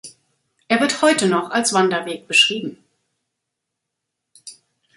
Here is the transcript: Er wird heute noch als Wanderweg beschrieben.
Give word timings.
Er 0.67 0.79
wird 0.79 1.03
heute 1.03 1.27
noch 1.27 1.51
als 1.51 1.73
Wanderweg 1.73 2.27
beschrieben. 2.27 2.83